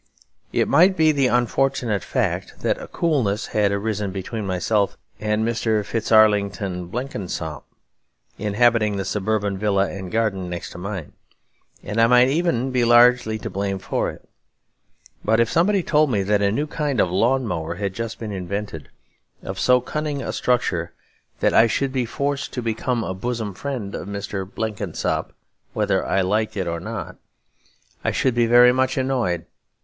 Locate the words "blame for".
13.51-14.09